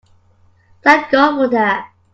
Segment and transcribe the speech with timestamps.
[0.81, 1.91] Thank God for that!